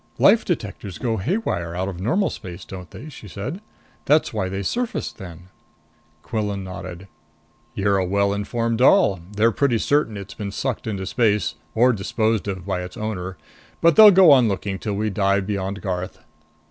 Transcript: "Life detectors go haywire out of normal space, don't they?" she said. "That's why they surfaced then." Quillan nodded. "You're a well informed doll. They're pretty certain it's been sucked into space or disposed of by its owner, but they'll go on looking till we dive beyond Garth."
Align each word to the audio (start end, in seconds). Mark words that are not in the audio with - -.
"Life 0.17 0.45
detectors 0.45 0.97
go 0.97 1.17
haywire 1.17 1.75
out 1.75 1.87
of 1.87 1.99
normal 1.99 2.31
space, 2.31 2.65
don't 2.65 2.89
they?" 2.89 3.07
she 3.07 3.27
said. 3.27 3.61
"That's 4.05 4.33
why 4.33 4.49
they 4.49 4.63
surfaced 4.63 5.19
then." 5.19 5.49
Quillan 6.23 6.63
nodded. 6.63 7.07
"You're 7.75 7.99
a 7.99 8.05
well 8.07 8.33
informed 8.33 8.79
doll. 8.79 9.19
They're 9.31 9.51
pretty 9.51 9.77
certain 9.77 10.17
it's 10.17 10.33
been 10.33 10.51
sucked 10.51 10.87
into 10.87 11.05
space 11.05 11.53
or 11.75 11.93
disposed 11.93 12.47
of 12.47 12.65
by 12.65 12.81
its 12.81 12.97
owner, 12.97 13.37
but 13.79 13.95
they'll 13.95 14.09
go 14.09 14.31
on 14.31 14.47
looking 14.47 14.79
till 14.79 14.95
we 14.95 15.11
dive 15.11 15.45
beyond 15.45 15.83
Garth." 15.83 16.17